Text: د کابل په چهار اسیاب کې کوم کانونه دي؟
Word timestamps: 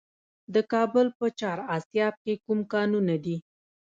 د 0.53 0.55
کابل 0.71 1.07
په 1.19 1.25
چهار 1.39 1.59
اسیاب 1.75 2.15
کې 2.23 2.33
کوم 2.45 2.59
کانونه 2.73 3.15
دي؟ 3.25 3.37